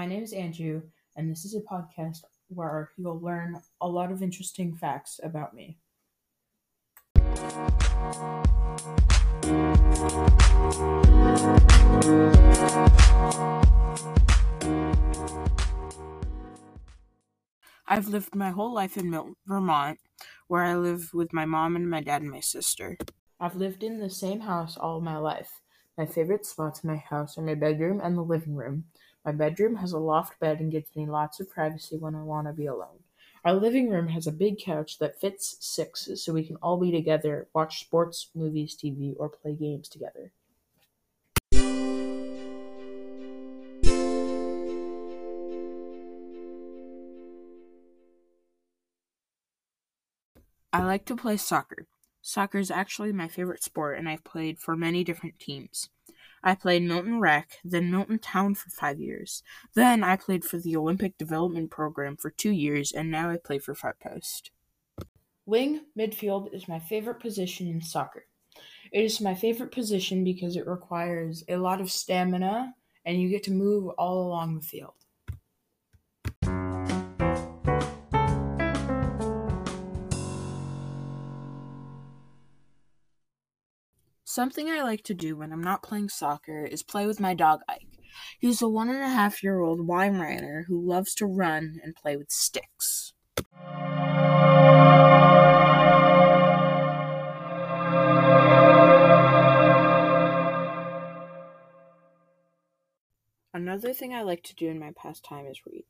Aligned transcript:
My 0.00 0.06
name 0.06 0.22
is 0.22 0.32
Andrew, 0.32 0.80
and 1.14 1.30
this 1.30 1.44
is 1.44 1.54
a 1.54 1.60
podcast 1.60 2.24
where 2.48 2.88
you'll 2.96 3.20
learn 3.20 3.60
a 3.82 3.86
lot 3.86 4.10
of 4.10 4.22
interesting 4.22 4.74
facts 4.74 5.20
about 5.22 5.52
me. 5.52 5.76
I've 17.86 18.08
lived 18.08 18.34
my 18.34 18.48
whole 18.48 18.72
life 18.72 18.96
in 18.96 19.34
Vermont, 19.46 19.98
where 20.48 20.62
I 20.62 20.76
live 20.76 21.10
with 21.12 21.34
my 21.34 21.44
mom 21.44 21.76
and 21.76 21.90
my 21.90 22.00
dad 22.00 22.22
and 22.22 22.30
my 22.30 22.40
sister. 22.40 22.96
I've 23.38 23.56
lived 23.56 23.82
in 23.82 23.98
the 23.98 24.08
same 24.08 24.40
house 24.40 24.78
all 24.78 25.02
my 25.02 25.18
life. 25.18 25.60
My 25.98 26.06
favorite 26.06 26.46
spots 26.46 26.82
in 26.82 26.88
my 26.88 26.96
house 26.96 27.36
are 27.36 27.42
my 27.42 27.54
bedroom 27.54 28.00
and 28.02 28.16
the 28.16 28.22
living 28.22 28.54
room. 28.54 28.84
My 29.24 29.32
bedroom 29.32 29.76
has 29.76 29.92
a 29.92 29.98
loft 29.98 30.40
bed 30.40 30.60
and 30.60 30.72
gives 30.72 30.96
me 30.96 31.04
lots 31.04 31.40
of 31.40 31.50
privacy 31.50 31.98
when 31.98 32.14
I 32.14 32.22
want 32.22 32.46
to 32.46 32.54
be 32.54 32.64
alone. 32.64 33.04
Our 33.44 33.54
living 33.54 33.90
room 33.90 34.08
has 34.08 34.26
a 34.26 34.32
big 34.32 34.58
couch 34.58 34.98
that 34.98 35.20
fits 35.20 35.56
six, 35.60 36.08
so 36.14 36.32
we 36.32 36.44
can 36.44 36.56
all 36.56 36.78
be 36.78 36.90
together, 36.90 37.46
watch 37.52 37.80
sports, 37.80 38.30
movies, 38.34 38.74
TV, 38.74 39.14
or 39.18 39.28
play 39.28 39.54
games 39.54 39.88
together. 39.88 40.32
I 50.72 50.84
like 50.84 51.04
to 51.06 51.16
play 51.16 51.36
soccer. 51.36 51.86
Soccer 52.22 52.58
is 52.58 52.70
actually 52.70 53.12
my 53.12 53.28
favorite 53.28 53.62
sport, 53.62 53.98
and 53.98 54.08
I've 54.08 54.24
played 54.24 54.58
for 54.58 54.76
many 54.76 55.04
different 55.04 55.38
teams. 55.38 55.90
I 56.42 56.54
played 56.54 56.82
Milton 56.82 57.20
Rec, 57.20 57.58
then 57.64 57.90
Milton 57.90 58.18
Town 58.18 58.54
for 58.54 58.70
five 58.70 59.00
years. 59.00 59.42
Then 59.74 60.02
I 60.02 60.16
played 60.16 60.44
for 60.44 60.58
the 60.58 60.76
Olympic 60.76 61.18
Development 61.18 61.70
Program 61.70 62.16
for 62.16 62.30
two 62.30 62.50
years, 62.50 62.92
and 62.92 63.10
now 63.10 63.30
I 63.30 63.36
play 63.36 63.58
for 63.58 63.74
Far 63.74 63.96
Post. 64.00 64.50
Wing 65.46 65.80
midfield 65.98 66.54
is 66.54 66.68
my 66.68 66.78
favorite 66.78 67.20
position 67.20 67.66
in 67.66 67.80
soccer. 67.80 68.26
It 68.92 69.04
is 69.04 69.20
my 69.20 69.34
favorite 69.34 69.72
position 69.72 70.24
because 70.24 70.56
it 70.56 70.66
requires 70.66 71.44
a 71.48 71.56
lot 71.56 71.80
of 71.80 71.90
stamina 71.90 72.74
and 73.04 73.20
you 73.20 73.28
get 73.28 73.44
to 73.44 73.52
move 73.52 73.88
all 73.98 74.26
along 74.26 74.54
the 74.54 74.60
field. 74.60 74.94
Something 84.32 84.70
I 84.70 84.84
like 84.84 85.02
to 85.06 85.12
do 85.12 85.34
when 85.34 85.52
I'm 85.52 85.60
not 85.60 85.82
playing 85.82 86.08
soccer 86.08 86.64
is 86.64 86.84
play 86.84 87.04
with 87.04 87.18
my 87.18 87.34
dog 87.34 87.62
Ike. 87.68 87.98
He's 88.38 88.62
a 88.62 88.68
one 88.68 88.88
and 88.88 89.02
a 89.02 89.08
half 89.08 89.42
year 89.42 89.58
old 89.58 89.88
Weimaraner 89.88 90.66
who 90.68 90.80
loves 90.80 91.16
to 91.16 91.26
run 91.26 91.80
and 91.82 91.96
play 91.96 92.16
with 92.16 92.30
sticks. 92.30 93.12
Another 103.52 103.92
thing 103.92 104.14
I 104.14 104.22
like 104.22 104.44
to 104.44 104.54
do 104.54 104.68
in 104.68 104.78
my 104.78 104.92
pastime 104.92 105.46
is 105.46 105.66
read. 105.66 105.86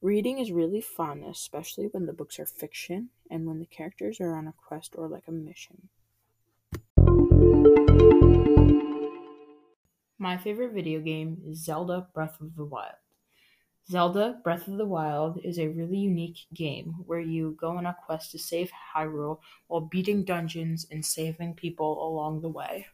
Reading 0.00 0.38
is 0.38 0.50
really 0.50 0.80
fun, 0.80 1.22
especially 1.22 1.88
when 1.88 2.06
the 2.06 2.14
books 2.14 2.40
are 2.40 2.46
fiction 2.46 3.10
and 3.30 3.44
when 3.44 3.58
the 3.58 3.66
characters 3.66 4.22
are 4.22 4.34
on 4.34 4.46
a 4.46 4.54
quest 4.66 4.94
or 4.96 5.06
like 5.06 5.28
a 5.28 5.32
mission. 5.32 5.90
My 10.24 10.38
favorite 10.38 10.72
video 10.72 11.00
game 11.00 11.42
is 11.46 11.62
Zelda 11.62 12.08
Breath 12.14 12.40
of 12.40 12.56
the 12.56 12.64
Wild. 12.64 12.94
Zelda 13.90 14.40
Breath 14.42 14.66
of 14.68 14.78
the 14.78 14.86
Wild 14.86 15.38
is 15.44 15.58
a 15.58 15.68
really 15.68 15.98
unique 15.98 16.46
game 16.54 16.94
where 17.04 17.20
you 17.20 17.58
go 17.60 17.76
on 17.76 17.84
a 17.84 17.94
quest 18.06 18.30
to 18.30 18.38
save 18.38 18.72
Hyrule 18.96 19.40
while 19.66 19.82
beating 19.82 20.24
dungeons 20.24 20.86
and 20.90 21.04
saving 21.04 21.56
people 21.56 22.08
along 22.08 22.40
the 22.40 22.48
way. 22.48 22.86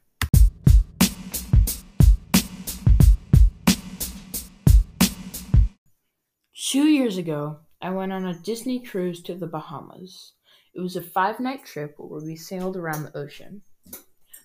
Two 6.53 6.89
years 6.89 7.17
ago, 7.17 7.61
I 7.81 7.91
went 7.91 8.13
on 8.13 8.27
a 8.27 8.35
Disney 8.35 8.81
cruise 8.81 9.23
to 9.23 9.37
the 9.37 9.47
Bahamas. 9.47 10.33
It 10.75 10.81
was 10.81 10.97
a 10.97 11.01
five 11.01 11.39
night 11.39 11.65
trip 11.65 11.95
where 11.97 12.25
we 12.25 12.35
sailed 12.35 12.77
around 12.77 13.05
the 13.05 13.17
ocean. 13.17 13.63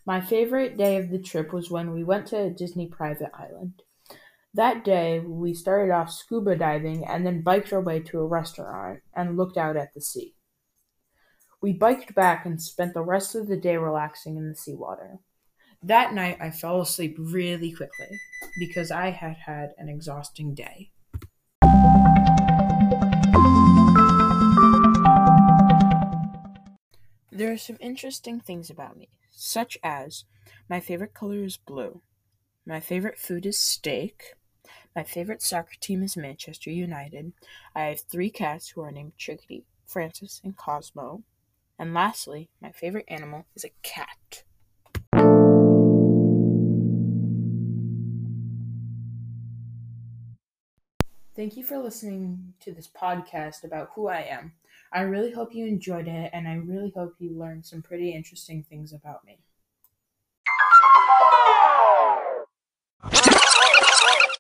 My 0.08 0.22
favorite 0.22 0.78
day 0.78 0.98
of 0.98 1.10
the 1.10 1.18
trip 1.18 1.52
was 1.52 1.72
when 1.72 1.92
we 1.92 2.04
went 2.04 2.28
to 2.28 2.40
a 2.40 2.52
Disney 2.52 2.86
private 2.86 3.32
island. 3.34 3.82
That 4.54 4.86
day, 4.86 5.20
we 5.20 5.56
started 5.56 5.92
off 5.92 6.12
scuba 6.12 6.56
diving 6.56 7.04
and 7.04 7.26
then 7.26 7.42
biked 7.42 7.74
our 7.74 7.82
way 7.82 8.02
to 8.02 8.20
a 8.20 8.28
restaurant 8.28 9.00
and 9.16 9.36
looked 9.36 9.58
out 9.58 9.76
at 9.76 9.96
the 9.96 10.02
sea. 10.02 10.36
We 11.60 11.74
biked 11.74 12.14
back 12.14 12.46
and 12.46 12.62
spent 12.62 12.94
the 12.94 13.02
rest 13.02 13.34
of 13.34 13.48
the 13.48 13.58
day 13.58 13.78
relaxing 13.78 14.38
in 14.38 14.48
the 14.48 14.56
seawater. 14.56 15.18
That 15.82 16.14
night, 16.14 16.38
I 16.40 16.52
fell 16.52 16.82
asleep 16.82 17.16
really 17.18 17.72
quickly 17.72 18.20
because 18.60 18.92
I 18.92 19.10
had 19.10 19.38
had 19.48 19.72
an 19.80 19.90
exhausting 19.90 20.54
day. 20.54 20.92
There 27.32 27.52
are 27.52 27.58
some 27.58 27.78
interesting 27.82 28.40
things 28.40 28.70
about 28.70 28.98
me 28.98 29.10
such 29.36 29.78
as 29.84 30.26
my 30.70 30.80
favorite 30.80 31.14
color 31.14 31.44
is 31.44 31.58
blue, 31.58 32.02
my 32.66 32.80
favorite 32.80 33.20
food 33.20 33.46
is 33.46 33.60
steak, 33.60 34.34
my 34.96 35.04
favorite 35.04 35.42
soccer 35.42 35.76
team 35.80 36.02
is 36.02 36.18
Manchester 36.18 36.72
United, 36.72 37.34
I 37.76 37.84
have 37.84 38.02
three 38.02 38.30
cats 38.30 38.70
who 38.70 38.82
are 38.82 38.92
named 38.92 39.18
Chickadee, 39.18 39.66
Francis, 39.86 40.42
and 40.44 40.56
Cosmo, 40.56 41.24
and 41.78 41.94
lastly, 41.94 42.50
my 42.62 42.72
favorite 42.72 43.06
animal 43.08 43.46
is 43.56 43.66
a 43.66 43.72
cat. 43.84 44.44
Thank 51.36 51.56
you 51.56 51.64
for 51.64 51.78
listening 51.78 52.56
to 52.62 52.72
this 52.72 52.88
podcast 52.88 53.64
about 53.64 53.92
who 53.94 54.08
I 54.08 54.22
am. 54.22 54.54
I 54.92 55.02
really 55.02 55.32
hope 55.32 55.54
you 55.54 55.68
enjoyed 55.68 56.08
it, 56.08 56.32
and 56.34 56.48
I 56.48 56.56
really 56.56 56.90
hope 56.90 57.16
you 57.20 57.30
learned 57.38 57.66
some 57.68 57.84
pretty 57.84 58.12
interesting 58.12 58.64
things 58.64 58.92
about 58.92 59.24
me. 59.24 59.38